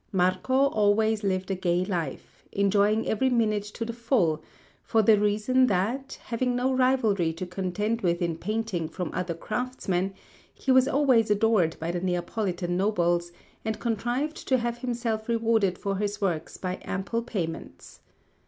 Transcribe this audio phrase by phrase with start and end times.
[0.11, 4.41] Marco always lived a gay life, enjoying every minute to the full,
[4.83, 10.15] for the reason that, having no rivalry to contend with in painting from other craftsmen,
[10.55, 13.31] he was always adored by the Neapolitan nobles,
[13.63, 17.99] and contrived to have himself rewarded for his works by ample payments.